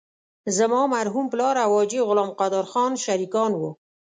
زما 0.57 0.81
مرحوم 0.95 1.25
پلار 1.31 1.55
او 1.65 1.71
حاجي 1.77 1.99
غلام 2.07 2.31
قادر 2.39 2.65
خان 2.71 2.91
شریکان 3.05 3.51
وو. 3.55 3.69